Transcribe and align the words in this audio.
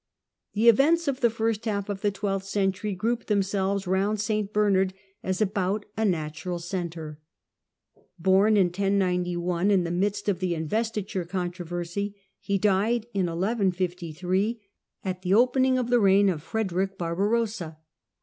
The 0.55 0.67
events 0.67 1.07
of 1.07 1.19
the 1.19 1.29
first 1.29 1.65
half 1.65 1.87
of 1.87 2.01
the 2.01 2.09
twelfth 2.09 2.47
century 2.47 2.95
group 2.95 3.27
themselves 3.27 3.85
round 3.85 4.19
St 4.19 4.51
Bernard 4.51 4.95
as 5.21 5.41
about 5.43 5.85
a 5.95 6.05
natural 6.05 6.57
centre. 6.57 7.19
Born 8.17 8.57
in 8.57 8.69
1091, 8.69 9.69
in 9.69 9.83
the 9.83 9.91
midst 9.91 10.27
of 10.27 10.39
the 10.39 10.55
investiture 10.55 11.23
controversy, 11.25 12.15
he 12.39 12.57
died 12.57 13.05
in 13.13 13.27
1153, 13.27 14.59
at 15.05 15.21
the 15.21 15.35
opening 15.35 15.77
of 15.77 15.91
the 15.91 15.99
reign 15.99 16.29
of 16.29 16.41
Frederick 16.41 16.97
Barbarossa. 16.97 17.77